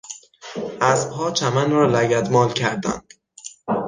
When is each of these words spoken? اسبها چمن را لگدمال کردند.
اسبها 0.81 1.31
چمن 1.31 1.71
را 1.71 1.85
لگدمال 1.87 2.53
کردند. 2.53 3.13